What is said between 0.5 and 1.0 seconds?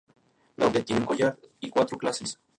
La Orden